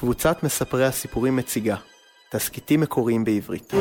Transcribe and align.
קבוצת 0.00 0.42
מספרי 0.42 0.86
הסיפורים 0.86 1.36
מציגה 1.36 1.76
תסכיתים 2.30 2.80
מקוריים 2.80 3.24
בעברית. 3.24 3.72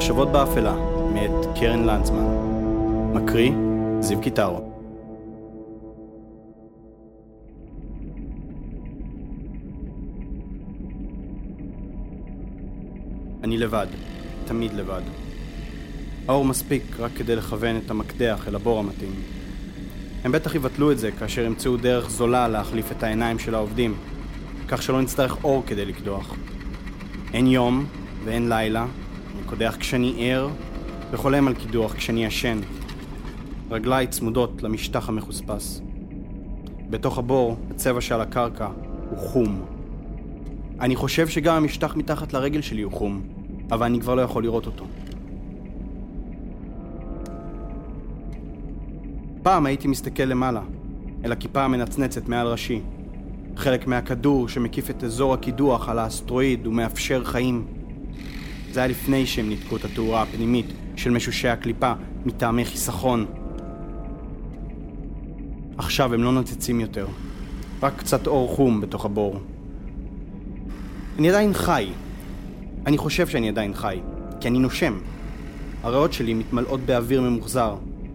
מחשבות 0.00 0.32
באפלה, 0.32 0.74
מאת 1.14 1.58
קרן 1.60 1.84
לנצמן. 1.84 2.24
מקריא, 3.14 3.52
זיו 4.00 4.20
קיטרו. 4.20 4.72
אני 13.44 13.58
לבד, 13.58 13.86
תמיד 14.44 14.72
לבד. 14.72 15.02
האור 16.28 16.44
מספיק 16.44 16.82
רק 16.98 17.10
כדי 17.16 17.36
לכוון 17.36 17.76
את 17.76 17.90
המקדח 17.90 18.48
אל 18.48 18.54
הבור 18.54 18.78
המתאים. 18.78 19.14
הם 20.24 20.32
בטח 20.32 20.54
יבטלו 20.54 20.92
את 20.92 20.98
זה 20.98 21.12
כאשר 21.12 21.44
ימצאו 21.44 21.76
דרך 21.76 22.10
זולה 22.10 22.48
להחליף 22.48 22.92
את 22.92 23.02
העיניים 23.02 23.38
של 23.38 23.54
העובדים, 23.54 23.94
כך 24.68 24.82
שלא 24.82 25.02
נצטרך 25.02 25.44
אור 25.44 25.62
כדי 25.66 25.84
לקדוח. 25.84 26.34
אין 27.34 27.46
יום 27.46 27.86
ואין 28.24 28.48
לילה, 28.48 28.86
אני 29.34 29.46
קודח 29.46 29.76
כשאני 29.80 30.14
ער 30.18 30.48
וחולם 31.10 31.48
על 31.48 31.54
קידוח 31.54 31.94
כשאני 31.94 32.24
ישן. 32.24 32.60
רגליי 33.70 34.06
צמודות 34.06 34.62
למשטח 34.62 35.08
המחוספס. 35.08 35.82
בתוך 36.90 37.18
הבור, 37.18 37.56
הצבע 37.70 38.00
שעל 38.00 38.20
הקרקע 38.20 38.68
הוא 39.10 39.18
חום. 39.18 39.62
אני 40.80 40.96
חושב 40.96 41.28
שגם 41.28 41.56
המשטח 41.56 41.96
מתחת 41.96 42.32
לרגל 42.32 42.60
שלי 42.60 42.82
הוא 42.82 42.92
חום, 42.92 43.22
אבל 43.72 43.86
אני 43.86 44.00
כבר 44.00 44.14
לא 44.14 44.22
יכול 44.22 44.42
לראות 44.42 44.66
אותו. 44.66 44.84
פעם 49.42 49.66
הייתי 49.66 49.88
מסתכל 49.88 50.22
למעלה, 50.22 50.62
אל 51.24 51.32
הכיפה 51.32 51.62
המנצנצת 51.62 52.28
מעל 52.28 52.46
ראשי. 52.46 52.80
חלק 53.56 53.86
מהכדור 53.86 54.48
שמקיף 54.48 54.90
את 54.90 55.04
אזור 55.04 55.34
הקידוח 55.34 55.88
על 55.88 55.98
האסטרואיד 55.98 56.66
ומאפשר 56.66 57.24
חיים. 57.24 57.79
זה 58.72 58.80
היה 58.80 58.86
לפני 58.86 59.26
שהם 59.26 59.48
ניתקו 59.48 59.76
את 59.76 59.84
התאורה 59.84 60.22
הפנימית 60.22 60.66
של 60.96 61.10
משושי 61.10 61.48
הקליפה 61.48 61.92
מטעמי 62.24 62.64
חיסכון. 62.64 63.26
עכשיו 65.78 66.14
הם 66.14 66.22
לא 66.22 66.32
נוצצים 66.32 66.80
יותר, 66.80 67.06
רק 67.82 67.92
קצת 67.96 68.26
אור 68.26 68.48
חום 68.48 68.80
בתוך 68.80 69.04
הבור. 69.04 69.40
אני 71.18 71.28
עדיין 71.28 71.52
חי. 71.54 71.88
אני 72.86 72.98
חושב 72.98 73.28
שאני 73.28 73.48
עדיין 73.48 73.74
חי, 73.74 74.00
כי 74.40 74.48
אני 74.48 74.58
נושם. 74.58 74.98
הריאות 75.82 76.12
שלי 76.12 76.34
מתמלאות 76.34 76.80
באוויר 76.80 77.20
ממוחזר, 77.20 77.74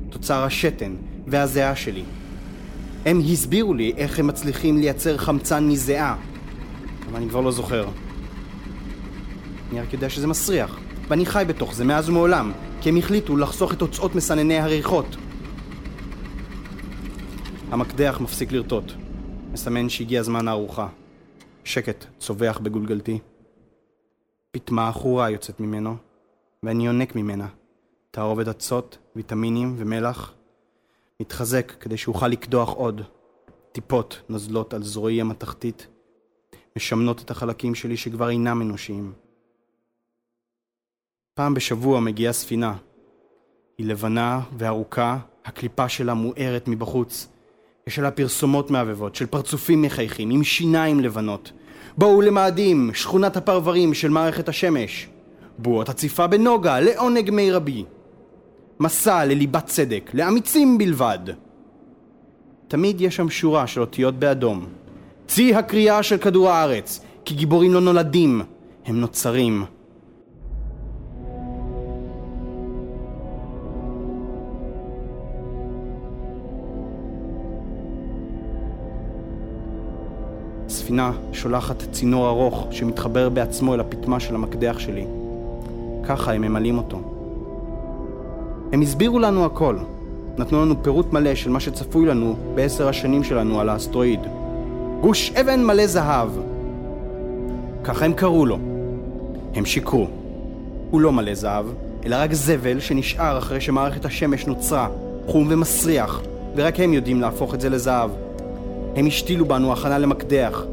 תוצר 0.10 0.44
השתן 0.44 0.96
והזיעה 1.28 1.76
שלי. 1.76 2.04
הם 3.06 3.20
הסבירו 3.32 3.74
לי 3.74 3.94
איך 3.98 4.20
הם 4.20 4.28
מצליחים 4.28 4.78
לייצר 4.78 5.18
חמצן 5.18 5.68
מזיעה, 5.68 6.16
אבל 7.10 7.16
אני 7.18 7.30
כבר 7.30 7.42
לא 7.42 7.52
זוכר. 7.52 7.88
אני 9.76 9.84
רק 9.84 9.94
יודע 9.94 10.10
שזה 10.10 10.28
מסריח, 10.28 10.80
ואני 11.08 11.26
חי 11.26 11.44
בתוך 11.48 11.74
זה 11.74 11.84
מאז 11.84 12.10
ומעולם, 12.10 12.52
כי 12.82 12.90
הם 12.90 12.98
החליטו 12.98 13.38
לחסוך 13.38 13.74
את 13.74 13.80
תוצאות 13.80 14.16
מסנני 14.16 14.60
הריחות. 14.60 15.06
המקדח 17.72 18.18
מפסיק 18.22 18.52
לרטוט, 18.52 18.92
מסמן 19.52 19.90
שהגיע 19.90 20.24
זמן 20.24 20.48
הארוחה. 20.48 20.88
שקט 21.64 22.06
צווח 22.20 22.58
בגולגלתי. 22.58 23.20
פטמה 24.52 24.90
עכורה 24.90 25.30
יוצאת 25.30 25.60
ממנו, 25.60 25.96
ואני 26.64 26.86
יונק 26.86 27.16
ממנה. 27.16 27.48
תערובת 28.12 28.48
אצות, 28.48 28.98
ויטמינים 29.16 29.76
ומלח. 29.78 30.34
מתחזק 31.20 31.74
כדי 31.80 31.98
שאוכל 31.98 32.28
לקדוח 32.28 32.70
עוד. 32.70 33.02
טיפות 33.72 34.22
נוזלות 34.30 34.74
על 34.74 34.84
זרועי 34.84 35.22
המתכתית, 35.22 35.88
משמנות 36.78 37.22
את 37.22 37.32
החלקים 37.32 37.76
שלי 37.76 37.98
שכבר 37.98 38.30
אינם 38.30 38.62
אנושיים. 38.62 39.25
פעם 41.38 41.54
בשבוע 41.54 42.00
מגיעה 42.00 42.34
ספינה. 42.34 42.74
היא 43.78 43.88
לבנה 43.88 44.40
וארוכה, 44.58 45.18
הקליפה 45.46 45.90
שלה 45.90 46.14
מוארת 46.14 46.68
מבחוץ. 46.68 47.28
יש 47.88 48.00
עליה 48.00 48.12
פרסומות 48.12 48.72
מעבבות 48.72 49.16
של 49.16 49.26
פרצופים 49.26 49.82
מחייכים 49.82 50.30
עם 50.30 50.44
שיניים 50.44 51.00
לבנות. 51.00 51.52
בואו 51.98 52.22
למאדים, 52.22 52.92
שכונת 52.94 53.38
הפרברים 53.38 53.94
של 53.94 54.10
מערכת 54.10 54.50
השמש. 54.50 55.08
בועות 55.58 55.90
הציפה 55.90 56.28
בנוגה, 56.28 56.80
לעונג 56.80 57.30
מרבי. 57.34 57.84
מסע 58.80 59.26
לליבת 59.26 59.66
צדק, 59.66 60.12
לאמיצים 60.14 60.78
בלבד. 60.78 61.20
תמיד 62.68 63.02
יש 63.02 63.16
שם 63.16 63.30
שורה 63.30 63.68
של 63.68 63.82
אותיות 63.82 64.16
באדום. 64.16 64.66
צי 65.28 65.56
הקריאה 65.56 66.04
של 66.04 66.18
כדור 66.18 66.50
הארץ, 66.50 67.00
כי 67.26 67.36
גיבורים 67.36 67.74
לא 67.74 67.82
נולדים, 67.82 68.42
הם 68.86 69.00
נוצרים. 69.00 69.66
הספינה 80.86 81.12
שולחת 81.34 81.84
צינור 81.92 82.30
ארוך 82.30 82.68
שמתחבר 82.72 83.30
בעצמו 83.30 83.74
אל 83.74 83.80
הפטמה 83.80 84.20
של 84.20 84.36
המקדח 84.36 84.80
שלי. 84.80 85.06
ככה 86.04 86.34
הם 86.34 86.42
ממלאים 86.42 86.78
אותו. 86.78 87.02
הם 88.72 88.82
הסבירו 88.82 89.20
לנו 89.20 89.46
הכל. 89.46 89.78
נתנו 90.38 90.66
לנו 90.66 90.84
פירוט 90.84 91.14
מלא 91.14 91.36
של 91.36 91.50
מה 91.50 91.60
שצפוי 91.60 92.06
לנו 92.06 92.36
בעשר 92.56 92.88
השנים 92.88 93.24
שלנו 93.24 93.60
על 93.60 93.70
האסטרואיד. 93.70 94.20
גוש 95.02 95.32
אבן 95.32 95.64
מלא 95.64 95.88
זהב. 95.88 96.30
ככה 97.84 98.06
הם 98.06 98.14
קראו 98.14 98.46
לו. 98.46 98.58
הם 99.56 99.66
שיקרו. 99.66 100.08
הוא 100.92 101.02
לא 101.02 101.12
מלא 101.12 101.34
זהב, 101.34 101.66
אלא 102.06 102.16
רק 102.20 102.34
זבל 102.34 102.80
שנשאר 102.80 103.38
אחרי 103.38 103.62
שמערכת 103.62 104.06
השמש 104.06 104.48
נוצרה, 104.48 104.88
חום 105.28 105.48
ומסריח, 105.50 106.22
ורק 106.56 106.80
הם 106.80 106.94
יודעים 106.94 107.22
להפוך 107.22 107.54
את 107.54 107.62
זה 107.62 107.70
לזהב. 107.70 108.10
הם 108.96 109.08
השתילו 109.08 109.46
בנו 109.46 109.74
הכנה 109.74 109.98
למקדח, 109.98 110.64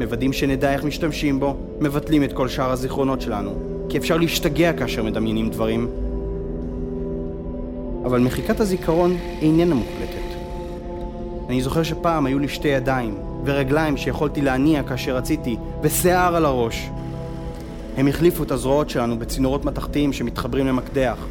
מוודאים 0.00 0.32
שנדע 0.32 0.72
איך 0.72 0.84
משתמשים 0.84 1.40
בו, 1.40 1.56
מבטלים 1.80 2.24
את 2.24 2.32
כל 2.32 2.48
שאר 2.48 2.70
הזיכרונות 2.70 3.20
שלנו, 3.20 3.54
כי 3.88 3.98
אפשר 3.98 4.16
להשתגע 4.16 4.72
כאשר 4.72 5.02
מדמיינים 5.02 5.50
דברים. 5.50 5.88
אבל 8.04 8.20
מחיקת 8.20 8.60
הזיכרון 8.60 9.16
איננה 9.40 9.74
מוחלטת. 9.74 10.36
אני 11.48 11.62
זוכר 11.62 11.82
שפעם 11.82 12.26
היו 12.26 12.38
לי 12.38 12.48
שתי 12.48 12.68
ידיים, 12.68 13.14
ורגליים 13.44 13.96
שיכולתי 13.96 14.42
להניע 14.42 14.82
כאשר 14.82 15.16
רציתי, 15.16 15.56
ושיער 15.82 16.36
על 16.36 16.44
הראש. 16.44 16.90
הם 17.96 18.08
החליפו 18.08 18.42
את 18.42 18.50
הזרועות 18.50 18.90
שלנו 18.90 19.18
בצינורות 19.18 19.64
מתכתיים 19.64 20.12
שמתחברים 20.12 20.66
למקדח, 20.66 21.26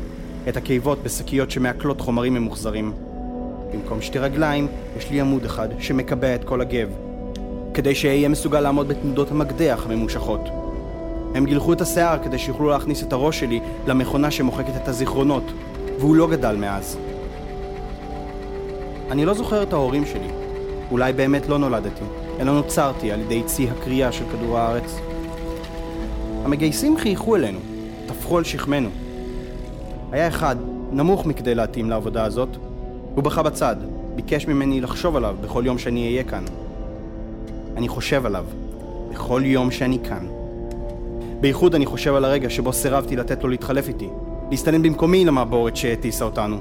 את 0.49 0.57
הקיבות 0.57 1.03
בשקיות 1.03 1.51
שמעכלות 1.51 2.01
חומרים 2.01 2.33
ממוחזרים. 2.33 2.91
במקום 3.73 4.01
שתי 4.01 4.19
רגליים, 4.19 4.67
יש 4.97 5.11
לי 5.11 5.21
עמוד 5.21 5.45
אחד 5.45 5.67
שמקבע 5.79 6.35
את 6.35 6.43
כל 6.43 6.61
הגב, 6.61 7.08
כדי 7.79 7.95
שאהיה 7.95 8.29
מסוגל 8.29 8.59
לעמוד 8.59 8.87
בתנודות 8.87 9.31
המקדח 9.31 9.85
הממושכות. 9.85 10.49
הם 11.35 11.45
גילחו 11.45 11.73
את 11.73 11.81
השיער 11.81 12.17
כדי 12.23 12.37
שיוכלו 12.37 12.69
להכניס 12.69 13.03
את 13.03 13.13
הראש 13.13 13.39
שלי 13.39 13.59
למכונה 13.87 14.31
שמוחקת 14.31 14.75
את 14.75 14.87
הזיכרונות, 14.87 15.43
והוא 15.99 16.15
לא 16.15 16.27
גדל 16.27 16.55
מאז. 16.55 16.97
אני 19.11 19.25
לא 19.25 19.33
זוכר 19.33 19.63
את 19.63 19.73
ההורים 19.73 20.05
שלי. 20.05 20.27
אולי 20.91 21.13
באמת 21.13 21.47
לא 21.47 21.57
נולדתי, 21.57 22.03
אלא 22.39 22.51
נוצרתי 22.53 23.11
על 23.11 23.19
ידי 23.19 23.43
צי 23.43 23.69
הקריאה 23.69 24.11
של 24.11 24.23
כדור 24.31 24.57
הארץ. 24.57 24.99
המגייסים 26.45 26.97
חייכו 26.97 27.35
אלינו, 27.35 27.59
טפחו 28.07 28.37
על 28.37 28.43
שכמנו. 28.43 28.89
היה 30.11 30.27
אחד, 30.27 30.55
נמוך 30.91 31.25
מכדי 31.25 31.55
להתאים 31.55 31.89
לעבודה 31.89 32.23
הזאת, 32.23 32.49
הוא 33.15 33.23
בכה 33.23 33.43
בצד, 33.43 33.75
ביקש 34.15 34.47
ממני 34.47 34.81
לחשוב 34.81 35.15
עליו 35.15 35.35
בכל 35.41 35.63
יום 35.65 35.77
שאני 35.77 36.07
אהיה 36.07 36.23
כאן. 36.23 36.43
אני 37.77 37.87
חושב 37.87 38.25
עליו, 38.25 38.45
בכל 39.11 39.41
יום 39.45 39.71
שאני 39.71 39.99
כאן. 40.03 40.27
בייחוד 41.41 41.75
אני 41.75 41.85
חושב 41.85 42.15
על 42.15 42.25
הרגע 42.25 42.49
שבו 42.49 42.73
סירבתי 42.73 43.15
לתת 43.15 43.43
לו 43.43 43.49
להתחלף 43.49 43.87
איתי, 43.87 44.09
להסתנן 44.51 44.81
במקומי 44.81 45.25
למעבורת 45.25 45.75
שהטיסה 45.75 46.25
אותנו. 46.25 46.57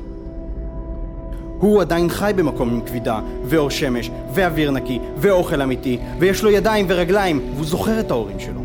הוא 1.58 1.80
עדיין 1.80 2.08
חי 2.08 2.32
במקום 2.36 2.70
עם 2.70 2.80
כבידה, 2.80 3.20
ואור 3.44 3.70
שמש, 3.70 4.10
ואוויר 4.34 4.70
נקי, 4.70 4.98
ואוכל 5.16 5.62
אמיתי, 5.62 5.98
ויש 6.18 6.42
לו 6.42 6.50
ידיים 6.50 6.86
ורגליים, 6.88 7.50
והוא 7.54 7.66
זוכר 7.66 8.00
את 8.00 8.10
ההורים 8.10 8.40
שלו. 8.40 8.60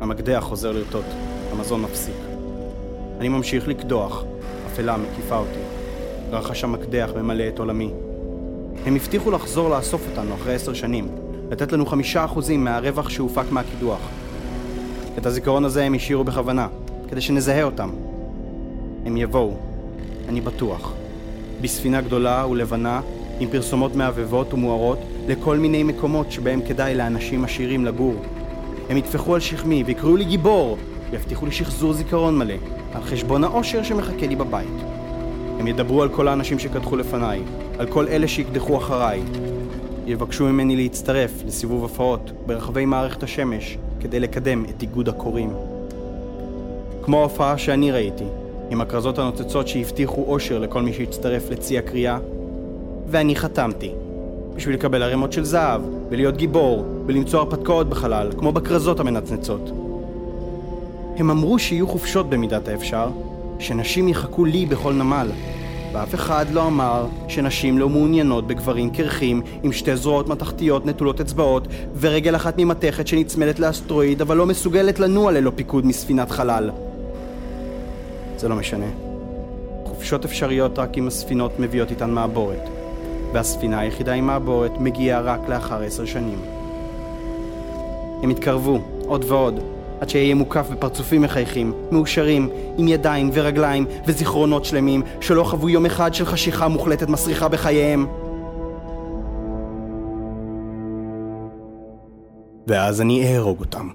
המקדח 0.00 0.40
חוזר 0.40 0.72
לרטוט, 0.72 1.04
המזון 1.52 1.82
מפסיק. 1.82 2.14
אני 3.18 3.28
ממשיך 3.28 3.68
לקדוח, 3.68 4.24
אפלה 4.66 4.96
מקיפה 4.96 5.36
אותי. 5.36 5.77
רחש 6.30 6.64
המקדח 6.64 7.10
ממלא 7.16 7.48
את 7.48 7.58
עולמי. 7.58 7.90
הם 8.86 8.96
הבטיחו 8.96 9.30
לחזור 9.30 9.70
לאסוף 9.70 10.08
אותנו 10.10 10.34
אחרי 10.34 10.54
עשר 10.54 10.74
שנים, 10.74 11.08
לתת 11.50 11.72
לנו 11.72 11.86
חמישה 11.86 12.24
אחוזים 12.24 12.64
מהרווח 12.64 13.08
שהופק 13.08 13.44
מהקידוח. 13.50 14.00
את 15.18 15.26
הזיכרון 15.26 15.64
הזה 15.64 15.84
הם 15.84 15.94
השאירו 15.94 16.24
בכוונה, 16.24 16.68
כדי 17.08 17.20
שנזהה 17.20 17.62
אותם. 17.62 17.90
הם 19.06 19.16
יבואו, 19.16 19.56
אני 20.28 20.40
בטוח. 20.40 20.92
בספינה 21.60 22.00
גדולה 22.00 22.46
ולבנה, 22.50 23.00
עם 23.40 23.48
פרסומות 23.50 23.96
מעבבות 23.96 24.54
ומוארות, 24.54 24.98
לכל 25.28 25.56
מיני 25.56 25.82
מקומות 25.82 26.32
שבהם 26.32 26.60
כדאי 26.68 26.94
לאנשים 26.94 27.44
עשירים 27.44 27.84
לגור. 27.84 28.14
הם 28.88 28.96
יטפחו 28.96 29.34
על 29.34 29.40
שכמי 29.40 29.82
ויקראו 29.86 30.16
לי 30.16 30.24
גיבור, 30.24 30.78
ויבטיחו 31.10 31.46
לי 31.46 31.52
שחזור 31.52 31.92
זיכרון 31.92 32.38
מלא, 32.38 32.54
על 32.94 33.02
חשבון 33.02 33.44
העושר 33.44 33.82
שמחכה 33.82 34.26
לי 34.26 34.36
בבית. 34.36 34.87
הם 35.58 35.66
ידברו 35.66 36.02
על 36.02 36.08
כל 36.08 36.28
האנשים 36.28 36.58
שקדחו 36.58 36.96
לפניי, 36.96 37.40
על 37.78 37.86
כל 37.86 38.08
אלה 38.08 38.28
שיקדחו 38.28 38.76
אחריי. 38.76 39.22
יבקשו 40.06 40.44
ממני 40.44 40.76
להצטרף 40.76 41.30
לסיבוב 41.46 41.84
הפרעות 41.84 42.30
ברחבי 42.46 42.84
מערכת 42.84 43.22
השמש 43.22 43.78
כדי 44.00 44.20
לקדם 44.20 44.64
את 44.64 44.82
איגוד 44.82 45.08
הקוראים. 45.08 45.50
כמו 47.02 47.20
ההופעה 47.20 47.58
שאני 47.58 47.92
ראיתי, 47.92 48.24
עם 48.70 48.80
הכרזות 48.80 49.18
הנוצצות 49.18 49.68
שהבטיחו 49.68 50.24
אושר 50.28 50.58
לכל 50.58 50.82
מי 50.82 50.92
שהצטרף 50.92 51.50
לצי 51.50 51.78
הקריאה, 51.78 52.18
ואני 53.06 53.36
חתמתי. 53.36 53.90
בשביל 54.56 54.74
לקבל 54.74 55.02
ערימות 55.02 55.32
של 55.32 55.44
זהב, 55.44 55.80
ולהיות 56.08 56.36
גיבור, 56.36 56.84
ולמצוא 57.06 57.40
הרפתקאות 57.40 57.88
בחלל, 57.88 58.30
כמו 58.38 58.52
בכרזות 58.52 59.00
המנצנצות. 59.00 59.70
הם 61.16 61.30
אמרו 61.30 61.58
שיהיו 61.58 61.88
חופשות 61.88 62.30
במידת 62.30 62.68
האפשר, 62.68 63.08
שנשים 63.58 64.08
יחכו 64.08 64.44
לי 64.44 64.66
בכל 64.66 64.92
נמל, 64.92 65.28
ואף 65.92 66.14
אחד 66.14 66.46
לא 66.50 66.66
אמר 66.66 67.06
שנשים 67.28 67.78
לא 67.78 67.88
מעוניינות 67.88 68.46
בגברים 68.46 68.90
קרחים 68.90 69.42
עם 69.62 69.72
שתי 69.72 69.96
זרועות 69.96 70.28
מתכתיות 70.28 70.86
נטולות 70.86 71.20
אצבעות 71.20 71.68
ורגל 72.00 72.36
אחת 72.36 72.54
ממתכת 72.58 73.06
שנצמדת 73.06 73.58
לאסטרואיד 73.58 74.20
אבל 74.20 74.36
לא 74.36 74.46
מסוגלת 74.46 74.98
לנוע 74.98 75.32
ללא 75.32 75.52
פיקוד 75.54 75.86
מספינת 75.86 76.30
חלל. 76.30 76.70
זה 78.36 78.48
לא 78.48 78.56
משנה. 78.56 78.86
חופשות 79.84 80.24
אפשריות 80.24 80.78
רק 80.78 80.98
אם 80.98 81.06
הספינות 81.06 81.60
מביאות 81.60 81.90
איתן 81.90 82.10
מעבורת, 82.10 82.68
והספינה 83.32 83.80
היחידה 83.80 84.12
עם 84.12 84.26
מעבורת 84.26 84.72
מגיעה 84.78 85.20
רק 85.20 85.40
לאחר 85.48 85.82
עשר 85.82 86.04
שנים. 86.04 86.38
הם 88.22 88.30
התקרבו, 88.30 88.80
עוד 89.06 89.24
ועוד, 89.28 89.60
עד 90.00 90.08
שאהיה 90.08 90.34
מוקף 90.34 90.66
בפרצופים 90.70 91.22
מחייכים, 91.22 91.72
מאושרים, 91.90 92.50
עם 92.78 92.88
ידיים 92.88 93.30
ורגליים 93.32 93.86
וזיכרונות 94.06 94.64
שלמים, 94.64 95.02
שלא 95.20 95.44
חוו 95.44 95.68
יום 95.68 95.86
אחד 95.86 96.14
של 96.14 96.26
חשיכה 96.26 96.68
מוחלטת 96.68 97.08
מסריחה 97.08 97.48
בחייהם. 97.48 98.06
ואז 102.66 103.00
אני 103.00 103.34
אהרוג 103.34 103.60
אותם. 103.60 103.88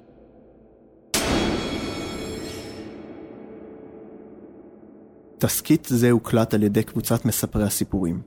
תסכית 5.38 5.86
זה 5.90 6.10
הוקלט 6.10 6.54
על 6.54 6.62
ידי 6.62 6.82
קבוצת 6.82 7.24
מספרי 7.24 7.64
הסיפורים. 7.64 8.20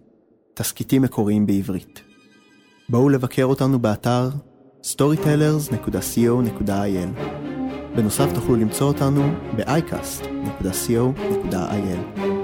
תסכיתים 0.53 1.01
מקוריים 1.01 1.45
בעברית. 1.45 2.01
בואו 2.89 3.09
לבקר 3.09 3.45
אותנו 3.45 3.79
באתר 3.79 4.29
storytellers.co.il 4.83 7.46
בנוסף 7.97 8.33
תוכלו 8.33 8.55
למצוא 8.55 8.87
אותנו 8.87 9.33
ב-icast.co.il 9.55 12.36